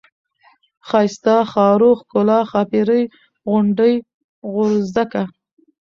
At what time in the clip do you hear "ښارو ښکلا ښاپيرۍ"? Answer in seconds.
1.51-3.03